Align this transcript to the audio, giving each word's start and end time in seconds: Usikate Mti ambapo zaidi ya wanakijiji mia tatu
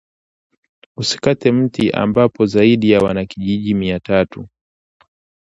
Usikate 0.97 1.51
Mti 1.51 1.91
ambapo 1.91 2.45
zaidi 2.45 2.91
ya 2.91 2.99
wanakijiji 2.99 3.73
mia 3.73 3.99
tatu 3.99 4.49